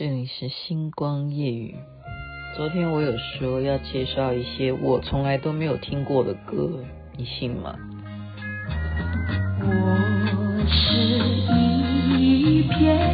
[0.00, 1.74] 这里是星光夜雨。
[2.56, 6.70] 昨天我有说要介绍一些我从来都没有听过的歌，
[7.18, 7.76] 你信吗？
[9.60, 13.09] 我是一片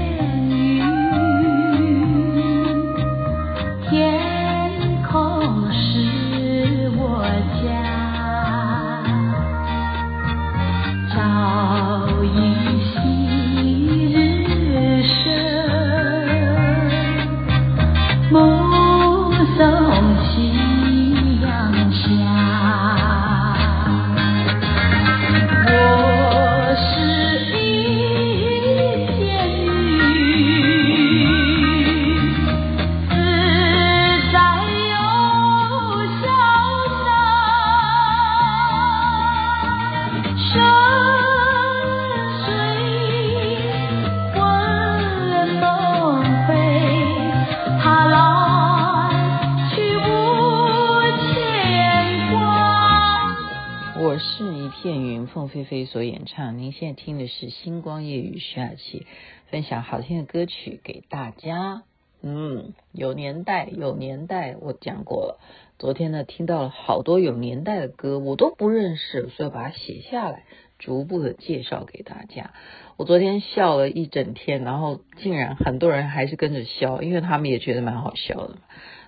[57.06, 59.06] 听的是《星光夜雨》徐雅琪
[59.48, 61.84] 分享好听的歌曲给大家。
[62.20, 65.38] 嗯，有年代，有年代，我讲过了。
[65.78, 70.46] 昨天呢，听到了好多有年代的歌，我都不认识，所以把它写下来，
[70.80, 72.52] 逐步的介绍给大家。
[72.96, 78.58] 我昨天笑了一整天，然后竟然很多人还是跟着笑，因为他们也觉得蛮好笑的。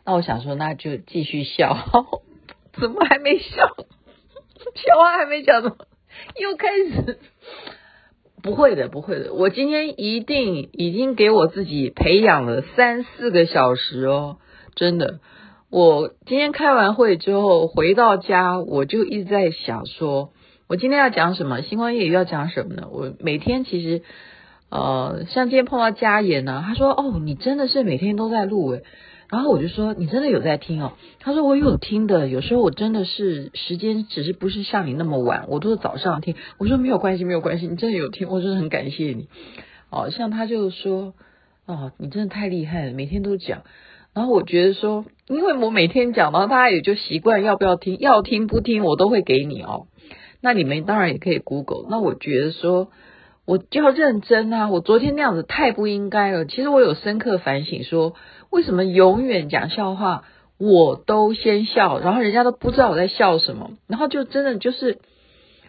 [0.04, 1.76] 那我想说，那就继续笑。
[2.78, 3.56] 怎么还没笑？
[3.56, 5.76] 笑话还没讲呢。
[6.36, 7.18] 又开始，
[8.42, 9.34] 不会的，不会的。
[9.34, 14.36] 我今天一定已经给我自己培养了三四个小时哦，
[14.74, 15.20] 真的。
[15.70, 20.30] 我今天开完会之后回到家，我就一直在想说，
[20.66, 21.60] 我今天要讲什么？
[21.62, 22.88] 星光夜语要讲什么呢？
[22.90, 24.02] 我每天其实，
[24.70, 28.82] 呃，像今天碰到佳妍呢，他说：“哦，你真的是每天都在录诶。”
[29.30, 30.92] 然后我就说，你真的有在听哦？
[31.20, 36.34] 他说我有听的，有时候我真的是时间只是不是像你那么晚，我都是早上听。
[36.58, 39.28] 我说没有关系，没有关系，你真的有听，我真的很感谢你。
[39.90, 41.12] 哦，像他就说，
[41.66, 43.62] 哦，你真的太厉害了，每天都讲。
[44.14, 49.86] 然后我觉得说，因为我每天讲，然后大家也就习惯要不要听，要听不听我都会给你哦。
[50.40, 51.86] 那你们当然也可以 Google。
[51.90, 52.88] 那我觉得说，
[53.48, 56.44] 我就要认真啊，我昨天那样子太不应该了。
[56.44, 58.14] 其实我有深刻反省说。
[58.50, 60.24] 为什么永远讲笑话
[60.56, 65.00] 我都先笑，然后人家都不知道我在笑什么，然后就真的就是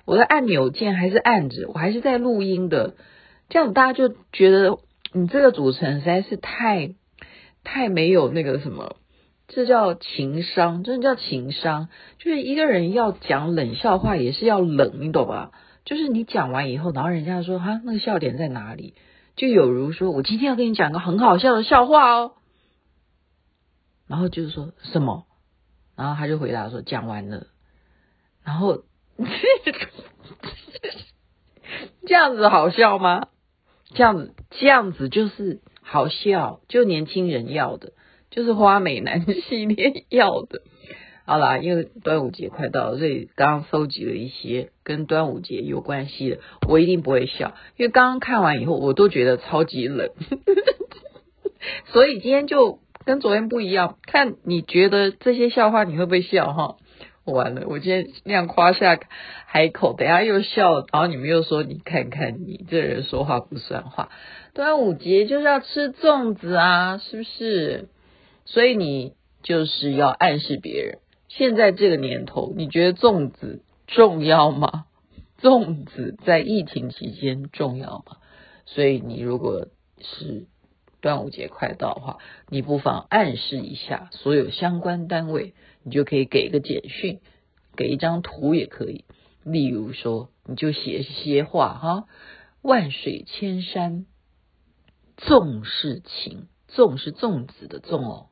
[0.05, 2.95] 我的按钮键还是按着，我还是在录音的，
[3.49, 4.77] 这样大家就觉得
[5.11, 6.95] 你这个主持人实在是太
[7.65, 8.95] 太没有那个什么，
[9.49, 15.51] 这叫情商，真的叫情商，就是一个人要讲冷笑话也是要冷，你懂吧？
[15.89, 18.93] 就是你讲完以后，然后人家说哈那个笑点在哪里？
[19.35, 22.33] 就有如说我今天要跟你讲个很好笑的笑话哦。
[24.05, 25.25] 然后就是说什么，
[25.95, 27.47] 然后他就回答说讲完了，
[28.43, 28.83] 然后
[32.05, 33.29] 这样子好笑吗？
[33.95, 37.93] 这样子这样子就是好笑，就年轻人要的，
[38.29, 40.61] 就是花美男系列要的。
[41.29, 50.09] 好啦，因为端午节快到了，所以刚刚搜集了一些跟端午节有关系的，我一定不会笑，因为刚刚看完以后我都觉得超级冷，
[51.93, 52.79] 所以今天就。
[53.05, 56.75] 跟昨天不一样，看你觉得这些笑话你会不会笑哈？
[57.23, 58.99] 我完了，我今天那样夸下
[59.47, 64.09] 海口，等下又笑，然后你们又说你看看你这人说话不算话。
[64.53, 67.89] 端午节就是要吃粽子啊，是不是？
[68.45, 74.85] 所以你就是要暗示别人，现在这个年头，你觉得粽子重要吗？
[75.41, 78.17] 粽子在疫情期间重要吗？
[78.65, 79.69] 所以你如果
[80.01, 80.47] 是。
[81.01, 82.17] 端午节快到的话，
[82.49, 87.21] 你不妨暗示一下所有相关单位，你就可以给一个简讯，
[87.77, 89.05] 给一张图也可以。
[89.45, 92.03] 例如说，你就写一些话哈，
[92.61, 94.07] 万水千山
[95.15, 98.27] 粽是情，粽是粽子的粽哦。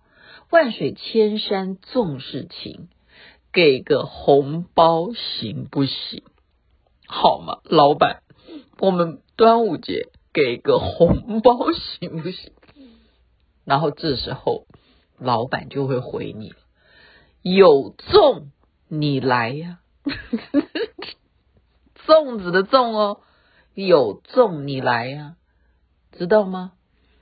[0.51, 2.89] 万水千山粽是情，
[3.57, 6.21] 给个红包行不行？
[7.07, 8.21] 好吗，老板？
[8.77, 12.51] 我们端午节给个红包行不行？
[13.65, 14.68] 然后这时候，
[15.18, 16.54] 老板就会回你，
[17.42, 18.50] 有粽
[18.89, 19.80] 你来呀，
[22.06, 23.21] 粽子的粽哦，
[23.74, 25.36] 有粽你来呀，
[26.12, 26.74] 知道吗？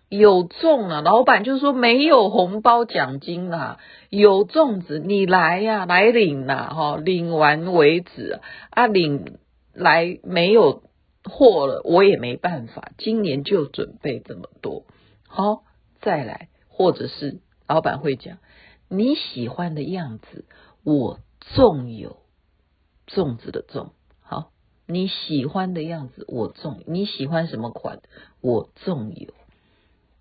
[0.10, 3.80] 有粽啊，老板就说没有红包奖金啦，
[4.10, 9.40] 有粽子你来呀，来领呐，哈，领完为止啊，领
[9.74, 10.84] 来没有
[11.24, 14.86] 货了，我也没办法，今年就准备这么多，
[15.28, 15.64] 好。
[16.02, 18.38] 再来，或者是老板会讲
[18.90, 20.46] 你喜欢的样子，
[20.84, 22.18] 我纵有，
[23.08, 23.90] 粽子的粽，
[24.22, 24.52] 好，
[24.86, 28.02] 你喜欢的样子我纵，你喜欢什么款，
[28.40, 29.34] 我纵有。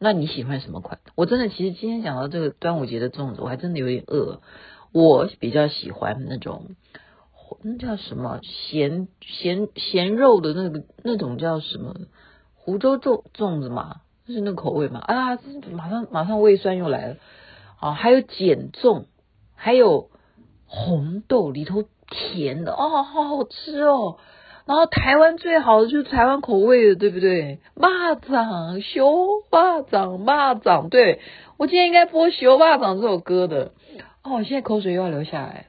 [0.04, 0.98] 那你喜欢什么款？
[1.14, 4.42] 我真的其实今天讲到这个端午节的粽子，我还真的有点饿。
[4.92, 6.76] 我比较喜欢那种
[7.62, 11.94] 那叫什么咸咸咸肉的那个那种叫什么
[12.54, 15.00] 湖州粽粽子嘛，就是那口味嘛。
[15.00, 15.38] 啊，
[15.72, 17.16] 马上马上胃酸又来了
[17.80, 17.92] 啊！
[17.92, 19.06] 还有碱粽，
[19.54, 20.10] 还有
[20.66, 24.18] 红豆里头甜的哦，好好吃哦。
[24.66, 27.58] 然后台湾最好的就是台湾口味的，对不对？
[27.76, 29.05] 蚂蚱，小
[29.50, 31.20] 蚂蚱，蚂蚱，对，
[31.58, 33.72] 我今天应该播《小蚂蚱》这首歌的。
[34.22, 35.66] 哦，现在口水又要流下来。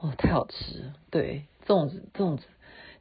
[0.00, 0.92] 哦，太好吃了。
[1.10, 2.44] 对，粽子，粽子。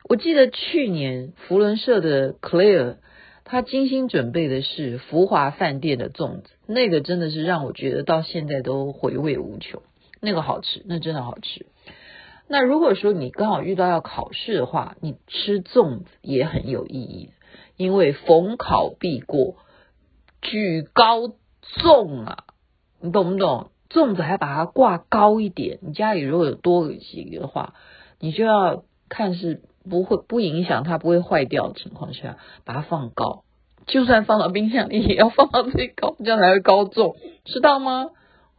[0.10, 2.96] 我记得去年福伦社的 Claire，
[3.44, 9.84] 他精心准备的是福华饭店的粽子，那个真的是让我觉得到现在都回味无穷。
[10.20, 11.68] 那个好吃，那真的好吃。
[12.50, 17.32] 那如果说你刚好遇到要考试的话，你吃粽子也很有意义，
[17.76, 19.56] 因为逢考必过，
[20.42, 21.34] 举高
[21.76, 22.46] 粽啊，
[23.02, 23.72] 你懂不懂？
[23.90, 27.74] 粽子还把它挂高一点，你家里如果有多几个的话，
[28.20, 33.44] 你就要看是不会不影响它不会坏掉的情况下，把它放高，
[33.86, 38.12] 就算放到冰箱里也要放到最高，这样才会高粽，知道吗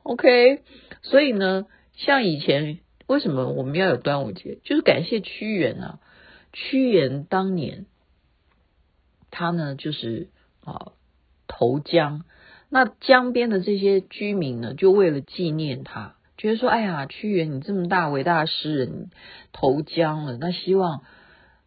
[0.02, 0.62] ？OK，
[1.00, 1.64] 所以呢，
[1.94, 2.80] 像以前。
[3.08, 4.58] 为什么我们要有端午节？
[4.64, 5.98] 就是感谢屈原啊！
[6.52, 7.86] 屈原当年
[9.30, 10.28] 他呢，就是
[10.62, 10.92] 啊
[11.46, 12.26] 投江，
[12.68, 19.08] 那江边的这些居民呢，就为了纪念他，觉得说：哎呀，屈原你这么大伟大的诗人
[19.52, 21.02] 投江了，那希望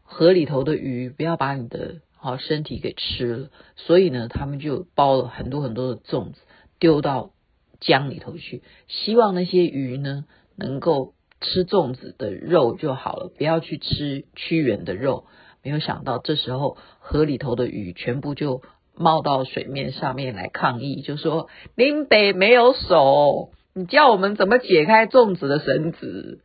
[0.04, 6.42] 河里头的鱼不要把你的好身体给吃了，所以呢，他们就包了很多很多的粽子
[6.78, 7.32] 丢到
[7.80, 11.16] 江里头去，希望那些鱼呢能够。
[11.42, 15.26] 吃粽子的肉就好了，不要去吃屈原的肉。
[15.64, 18.62] 没有想到这时候河里头的鱼全部就
[18.96, 26.42] 冒到水面上面来抗议，就说：“林北没有手，你叫我们怎么解开粽子的绳子？”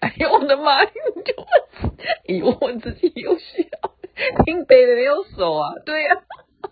[0.00, 0.82] 哎呦我的妈！
[0.82, 1.92] 你就问，
[2.26, 3.44] 你问自己有笑，
[4.46, 5.74] 林北没有手啊？
[5.84, 6.70] 对呀、啊，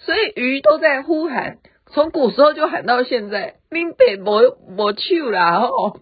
[0.00, 1.58] 所以鱼都在呼喊，
[1.94, 6.00] 从古时候就喊到现在，林北没没手啦吼。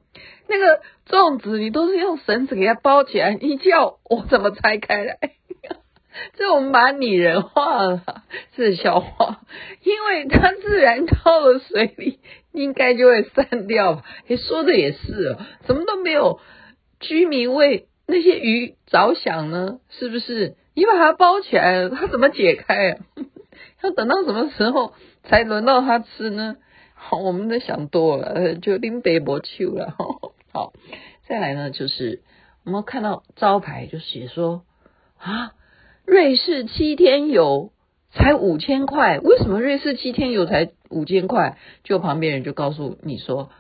[0.49, 5.19] 那个粽子你都是用绳子给它包起来，你叫我怎么拆开来？
[6.35, 8.03] 这种蛮拟人化了，
[8.57, 9.41] 是笑话。
[9.83, 12.21] 因为它自然到了水里，
[12.53, 14.03] 应该就会散掉？
[14.27, 15.37] 你说的也是，
[15.67, 16.41] 怎么都没有
[17.01, 19.79] 居民为那些鱼着想呢？
[19.91, 20.55] 是不是？
[20.75, 22.97] 你把它包起来了，它怎么解开啊？
[23.85, 24.95] 要等到什么时候
[25.25, 26.57] 才轮到他吃呢？
[26.95, 29.97] 好，我们都想多了，就拎白不去了。
[30.53, 30.73] 好，
[31.27, 32.23] 再来呢，就是
[32.65, 34.63] 我们看到招牌就写说
[35.19, 35.53] 啊，
[36.07, 37.73] 瑞士七天游
[38.13, 41.57] 才五千块，为什么瑞士七天游才五千块？
[41.83, 43.51] 就旁边人就告诉你说，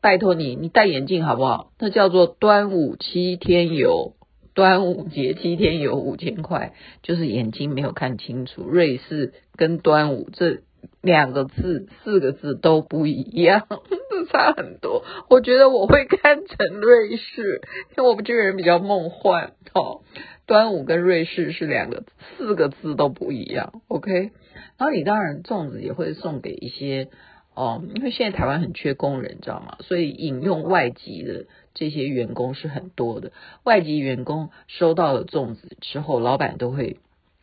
[0.00, 1.72] 拜托你，你戴眼镜好不好？
[1.78, 4.14] 那叫做端午七天游，
[4.54, 6.72] 端午节七天游五千块，
[7.02, 10.62] 就是眼睛没有看清楚，瑞士跟端午这。
[11.02, 13.66] 两个字、四个字都不一样，
[14.30, 15.04] 差很多。
[15.28, 17.62] 我觉得我会看成瑞士，
[17.96, 19.52] 因为我们这个人比较梦幻。
[19.74, 20.00] 哦，
[20.46, 22.04] 端午跟瑞士是两个
[22.36, 23.82] 四个字都不一样。
[23.88, 24.30] OK，
[24.78, 27.08] 然后你当然粽子也会送给一些
[27.54, 29.76] 哦，因为现在台湾很缺工人，你知道吗？
[29.80, 33.32] 所以引用外籍的这些员工是很多的。
[33.64, 36.98] 外籍员工收到了粽子之后，老板都会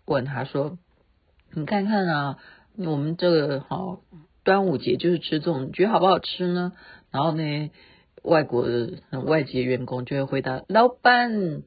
[0.06, 0.78] 问他说
[1.54, 2.38] ：“你看看啊。”
[2.78, 4.02] 我们这个好
[4.44, 6.74] 端午节就是吃粽，你觉得好不好吃呢？
[7.12, 7.70] 然后呢，
[8.24, 11.64] 外国的外籍员工就会回答：老板，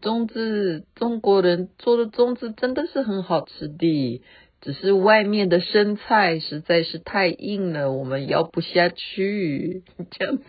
[0.00, 4.22] 粽子中国人做的粽子真的是很好吃的，
[4.60, 9.82] 只是外面的生菜实在是太硬了，我们咬不下去。
[10.10, 10.44] 这样子，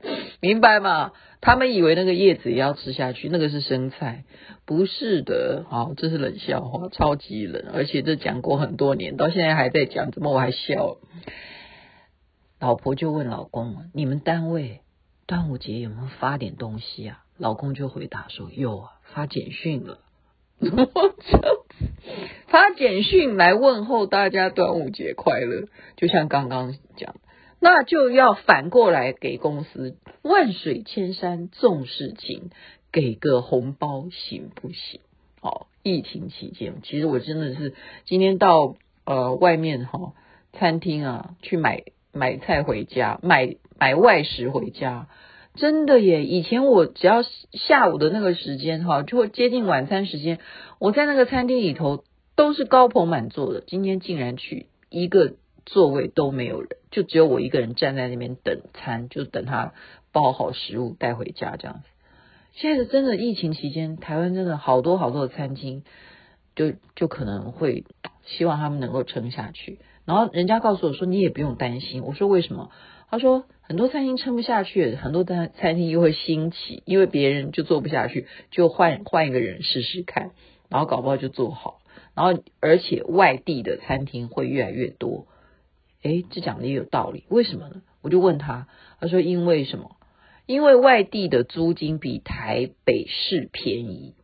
[0.40, 1.12] 明白吗？
[1.46, 4.24] 他们以为那个叶子也要吃下去，那个是生菜，
[4.64, 5.64] 不是的。
[5.68, 10.96] 好，这是冷笑话，超级冷，而且这讲过很多年，到现在还在讲，怎么我还笑？
[12.58, 14.80] 老婆就问老公：“你们单位
[15.28, 20.00] 端午节有没有发点东西啊？”老公就回答说：“有啊，发简讯了。”
[20.58, 21.86] 怎么这样子？
[22.48, 27.14] 发简讯来问候大家端午节快乐，就像刚刚讲。
[27.60, 32.50] 那就要反过来给公司万水千山纵是情，
[32.92, 35.00] 给个红包行不行？
[35.40, 40.12] 哦，疫情期间，其实我真的是今天到呃外面哈、
[40.52, 45.08] 餐厅啊去买买菜回家，买买外食回家。
[45.54, 46.22] 真的耶！
[46.22, 47.22] 以前我只要
[47.52, 50.38] 下午的那个时间哈，就会接近晚餐时间，
[50.78, 53.62] 我在那个餐厅里头都是高朋满座的。
[53.66, 55.36] 今天竟然去一个
[55.66, 59.74] 座位都没有人，就只有我一个人站在那边等餐，就等他
[60.12, 61.88] 包好食物带回家这样子。
[62.52, 65.82] 现在真的疫情期间，台湾真的好多好多的餐厅，
[66.54, 67.84] 就就可能会
[68.24, 69.80] 希望他们能够撑下去。
[70.06, 72.02] 然后人家告诉我说，你也不用担心。
[72.04, 72.70] 我说为什么？
[73.10, 73.44] 他说。
[73.68, 80.30] 很多餐厅撑不下去，很多餐餐厅又会兴起，因为别人就做不下去，就换换一个人试试看，
[80.68, 81.80] 然后搞不好就做好。
[82.14, 85.26] 然后而且外地的餐厅会越来越多。
[86.06, 87.82] 诶，这讲的也有道理，为什么呢？
[88.02, 88.68] 我就问他，
[89.00, 89.96] 他说因为什么？
[90.46, 94.14] 因为外地的租金比台北市便宜，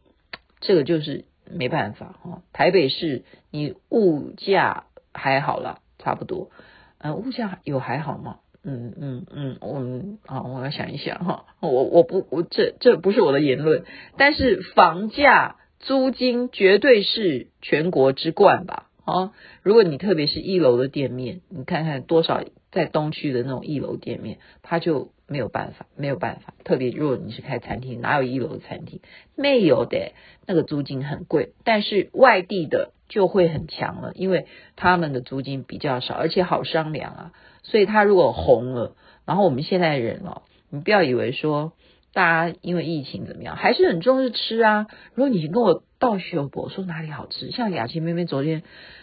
[0.61, 2.43] 这个就是没办法哈。
[2.53, 6.51] 台北市你物价还好啦，差不多，
[6.99, 8.39] 嗯，物价有还好吗？
[8.63, 13.85] 嗯嗯嗯，我们啊，我要想一想哈，我我不我这这不是我的言论，
[14.17, 18.87] 但是房价租金绝对是全国之冠吧？
[19.05, 19.33] 哦，
[19.63, 26.55] 如果你特别是一楼的店面，你看看多少在东区的那种一楼店面，它就没有办法，没有办法。
[26.65, 29.01] 特别如果你是开餐厅，哪有一楼的餐厅？
[29.37, 30.13] 没有的，
[30.47, 31.55] 那个租金很贵。
[31.65, 37.33] 但是外地的就会很强了，因为他们的租金比较少，而且好商量啊。
[37.65, 38.95] 所以他如果红了，
[39.27, 41.73] 然后我们现在人哦，你不要以为说
[42.13, 44.87] 大家因为疫情怎么样，还是很重视吃啊。
[45.15, 48.63] 如果你跟我道秀博说哪里好吃，像雅琪妹妹昨天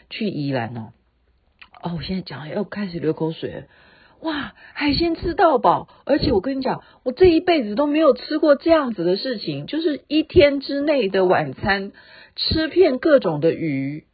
[0.10, 0.94] 去宜兰哦，
[1.82, 3.66] 哦，我现在讲要开始流口水，
[4.22, 11.92] 哇，海鲜吃到饱，而且我跟你讲，我这一辈子都没有吃过这样子的事情，就是一天之内的晚餐
[12.36, 14.06] 吃遍各种的鱼，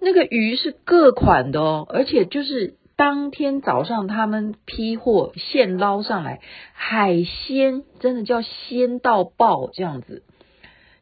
[0.00, 2.74] 那个鱼是各款的哦，而且就是。
[2.96, 6.40] 当天早上，他们批货现捞上来
[6.72, 10.22] 海鲜，真的叫鲜到爆这样子，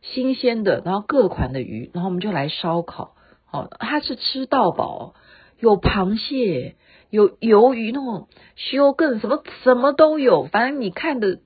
[0.02, 3.14] 新鲜的，然后各款的鱼，然后我们就来烧烤。
[3.52, 5.14] 哦，它是吃到饱，
[5.60, 6.74] 有螃蟹，
[7.10, 11.38] 有鱿鱼那种修更什么什么都有，反正你看得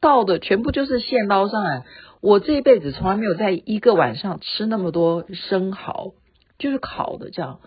[0.00, 1.84] 到的全部就是现捞上来。
[2.20, 6.14] 我这一辈子从来没有在一个晚上吃那么多生蚝，
[6.58, 7.60] 就是烤的这样。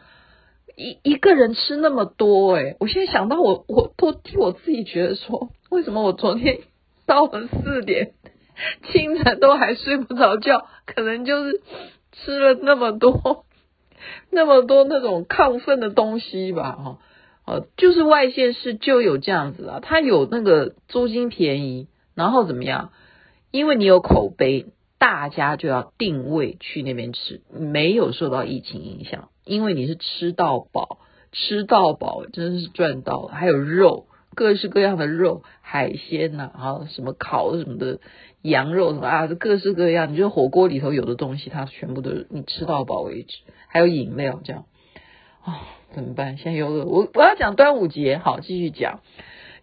[0.78, 6.60] 一一个人吃那么多诶，我现在想到我我都替我自己觉得说，为什么我昨天
[7.08, 8.12] 到了四点，
[8.92, 11.62] 清晨都还睡不着觉，可能就是
[12.12, 13.46] 吃了那么多
[14.30, 16.98] 那么多那种亢奋的东西吧，哈，
[17.48, 22.92] 呃，就是外县市就有这样子啊，它有那个租金便宜，然后怎么样？
[23.50, 24.68] 因为你有口碑，
[25.00, 29.30] 大家就要定位去那边吃，没有受到疫情影响。
[29.46, 31.00] 因为你是吃到饱，
[31.32, 38.00] 吃到饱真是赚到了，还有肉，各式各样的肉，海鲜呐、啊，然后什么烤什么的，
[38.42, 40.12] 羊肉什么啊，各式各样。
[40.12, 43.38] 你就火锅里头有的东西，它全部都是你吃到饱为止，
[43.68, 44.66] 还有饮料这样。
[45.44, 45.58] 啊、哦，
[45.94, 46.38] 怎么办？
[46.38, 49.00] 现在有我我要讲端午节，好，继续讲。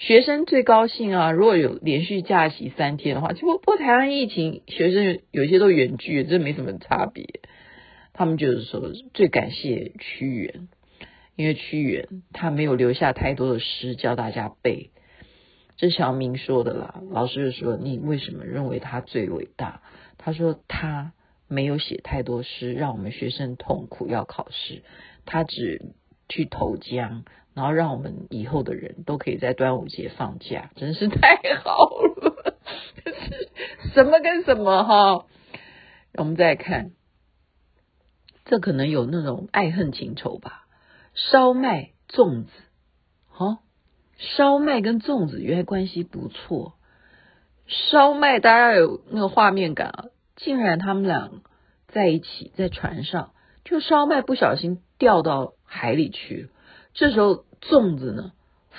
[0.07, 7.41] 学生最高兴啊，如果有连续假期三天的话，就不过台湾疫情，学生有些都远距，这没什么差别。
[8.13, 10.69] 他们就是说最感谢屈原，
[11.37, 14.91] 因为屈原他没有留下太多的诗教大家背，
[15.79, 17.01] 这小明说的啦。
[17.11, 19.81] 老师就说，你为什么认为他最伟大？
[20.19, 21.15] 他说他
[21.49, 24.83] 没有写太多诗，让我们学生痛苦要考试，
[25.25, 25.81] 他只
[26.29, 32.59] 去投江，然后让我们以后的人都可以在端午节放假，真是太好了。
[33.95, 35.27] 什么跟什么哈？
[36.15, 36.91] 我们再看。
[38.45, 40.67] 这可能有那种爱恨情仇吧。
[41.15, 42.51] 烧麦粽子，
[43.39, 43.59] 哦，
[44.19, 46.75] 烧麦跟粽子原来关系不错。
[47.67, 51.31] 烧麦大家有那个画面感啊，竟然他们俩
[51.87, 53.33] 在一起在船上，
[53.65, 56.49] 就烧麦不小心掉到海里去了。
[56.95, 58.33] 这时候粽子呢，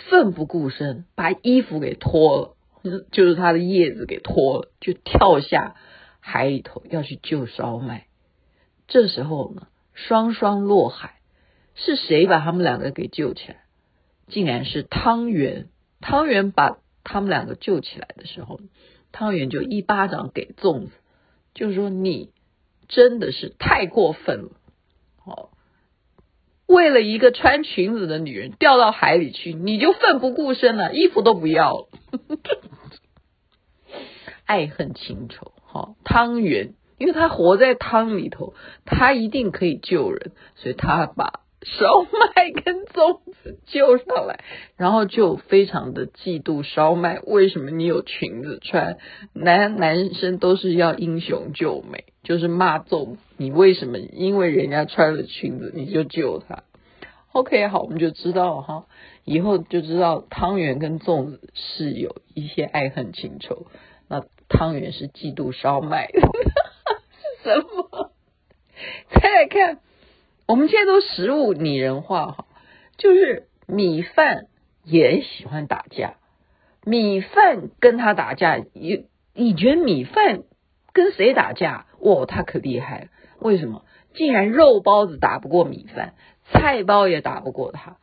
[0.10, 5.75] 奋不顾身把衣服给脱了，就是他的叶子给脱了，就跳下
[6.19, 8.07] 海里头要去救烧麦。
[8.88, 11.19] 这时候呢，双双落海，
[11.75, 13.57] 是谁把他们两个给救起来？
[14.27, 15.67] 竟然是汤圆。
[16.01, 18.60] 汤圆把他们两个救起来的时候，
[19.12, 20.91] 汤圆就一巴掌给粽子，
[21.53, 22.31] 就是说你
[22.88, 24.51] 真的是太过分了。
[25.24, 25.50] 哦，
[26.67, 31.88] 为了一个穿裙子的女人掉到海里去，你就奋不顾身了，衣服都不要了。
[34.45, 36.74] 爱恨情仇，好，汤圆。
[36.98, 38.53] 因为他活在汤里头，
[38.86, 44.39] 他一定可以救人，所以他把烧麦跟粽子救上来，
[44.77, 47.19] 然后就非常的嫉妒烧麦。
[47.19, 48.98] 为什么你有裙子穿？
[49.34, 53.17] 男男生都是要英雄救美，就是骂粽子。
[53.38, 56.63] 你为什么因为人家穿了裙子你就救他
[57.32, 58.86] ？OK，好，我们就知道哈，
[59.24, 63.67] 以后就知道汤圆跟粽子是有一些爱恨情仇。
[64.10, 66.20] 那汤圆是嫉妒烧麦，是
[67.44, 68.12] 什么？
[69.10, 69.79] 再来看。
[70.48, 72.46] 我们现在都食物拟人化哈，
[72.98, 74.46] 就是米饭
[74.84, 76.17] 也喜欢打架，
[76.84, 80.44] 米饭跟他打架，你你觉得米饭
[80.94, 81.88] 跟谁打架？
[82.06, 83.08] 哇，他可厉害了！
[83.40, 83.84] 为什么？
[84.14, 86.14] 竟然肉包子打不过米饭，
[86.52, 87.98] 菜包也打不过他，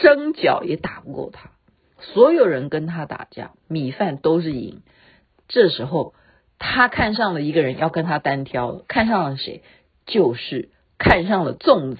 [0.00, 1.50] 蒸饺也打不过他，
[1.98, 4.82] 所有人跟他打架，米饭都是赢。
[5.48, 6.14] 这时候
[6.58, 9.62] 他看上了一个人，要跟他单挑，看上了谁？
[10.06, 10.70] 就是。
[10.98, 11.98] 看上了粽子，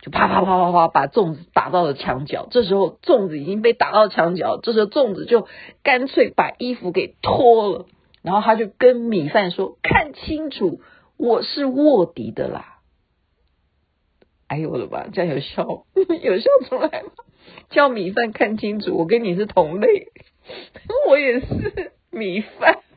[0.00, 2.46] 就啪啪啪啪啪把粽子打到了墙角。
[2.52, 5.48] 这时候粽子已经被打到墙角，这时候粽子就
[5.82, 7.86] 干脆把衣服给脱了，
[8.22, 10.82] 然后他就跟米饭说：“看清楚，
[11.16, 12.78] 我是卧底的啦！”
[14.48, 15.86] 哎呦我的妈，这样有笑
[16.22, 17.10] 有笑出来吗？
[17.70, 20.12] 叫米饭看清楚，我跟你是同类，
[21.08, 22.80] 我也是米饭。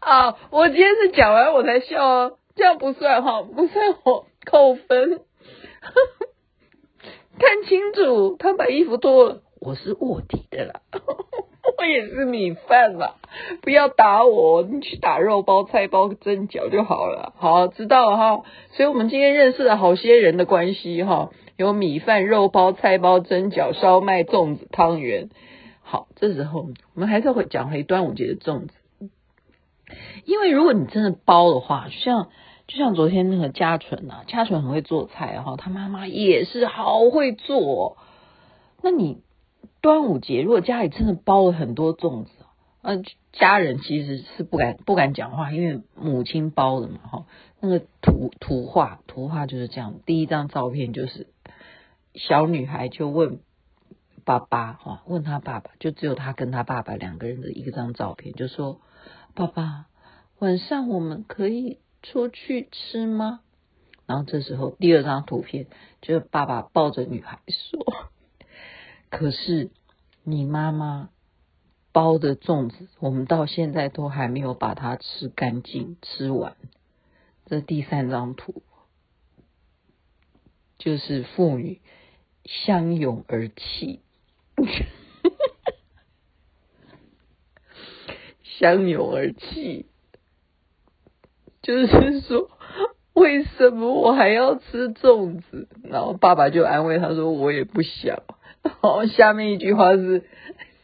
[0.00, 0.36] 啊！
[0.50, 5.22] 我今天是讲完我才笑哦，这样不算哈，不算我扣分。
[7.38, 10.82] 看清楚，他把衣服脱了，我是卧底的啦，
[11.82, 13.16] 我也是米饭啦，
[13.60, 17.32] 不要打我，你去打肉包、菜包、蒸饺就好了。
[17.36, 18.42] 好，知道了哈。
[18.70, 25.28] 所以我们今天认识了好些人的关系哈，有米饭、肉包、菜包、蒸饺、烧麦、粽子、汤圆。
[25.82, 28.74] 好，这时候我们还是会讲回端午节的粽子。
[30.24, 32.28] 因为如果你真的包的话，就像
[32.68, 37.96] 就像昨天那个嘉纯啊，嘉纯很会做菜哈，他妈妈也是好会做。
[38.84, 39.18] 那你
[39.82, 42.30] 端午节如果家里真的包了很多粽子，
[42.80, 47.26] 呃，家人其实是不敢不敢讲话，因为母亲包的嘛哈。
[47.60, 51.26] 那个图图画图画就是这样，第一张照片就是
[52.14, 53.40] 小女孩就问
[54.24, 58.80] 爸爸哈，问他爸爸，就只有他跟他爸爸两个人的一个张照片，就说。
[59.34, 59.86] 爸爸，
[60.40, 63.40] 晚上我们可以出去吃吗？
[64.04, 65.68] 然后这时候第二张图片
[66.02, 67.80] 就是爸爸抱着女孩说
[69.12, 69.70] ：“可是
[70.24, 71.10] 你妈妈
[71.92, 76.56] 包的粽子，我们到现在都还没有把它吃干净吃完。”
[77.44, 78.62] 这第三张图
[80.78, 81.82] 就是妇女
[82.46, 84.00] 相拥而泣。
[88.42, 89.84] 相拥而泣，
[91.60, 92.50] 就是说，
[93.12, 95.68] 为什么我还要吃粽子？
[95.82, 98.16] 然后爸爸就安慰他说：“我也不想。”
[98.64, 100.24] 然后下面一句话是，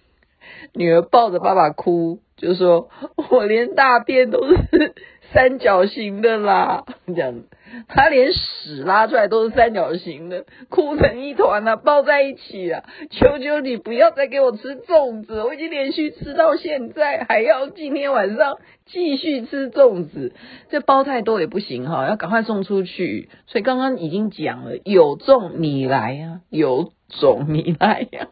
[0.75, 2.89] 女儿抱着爸爸哭，就说
[3.31, 4.95] ：“我连大便都是。”
[5.33, 7.45] 三角形的啦， 这样子，
[7.87, 12.85] 他连屎拉出来都是三角形的，哭成一团啊，抱在一起啊！
[13.11, 20.33] 求求你不要再给我吃粽子，我已经连续吃到现在，还要今天晚上继续吃粽子，
[20.71, 23.29] 这包太多也不行哈，要赶快送出去。
[23.47, 28.29] 所以刚刚已经讲了，有粽你来呀，有种你来呀，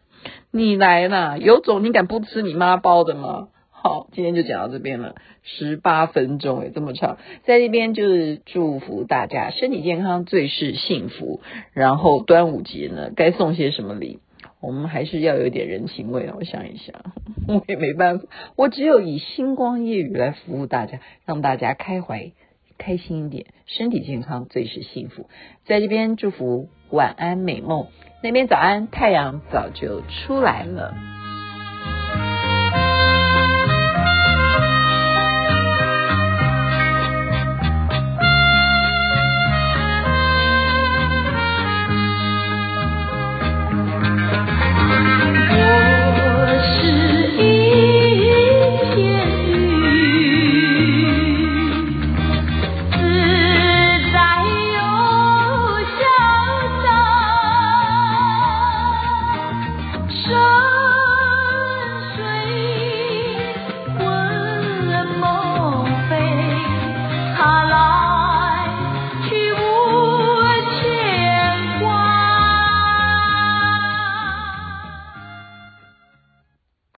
[0.51, 3.49] 你来啦，有种你敢不吃你妈包的吗？
[3.79, 5.13] 好，今天就讲到这边了，
[5.43, 11.41] 十八分钟诶，这么长，在这边就是祝福大家身体健康，最是幸福。
[11.73, 14.19] 然后端午节呢，该送些什么礼？
[14.61, 16.27] 我们还是要有点人情味。
[16.35, 16.95] 我想一想，
[17.47, 22.31] 我也没办法，我只有以星光夜语来服务大家，让大家开怀
[22.79, 25.29] 开心一点，身体健康最是幸福。
[25.65, 27.85] 在这边祝福晚安美梦，
[28.23, 31.16] 那边早安，太阳早就出来了。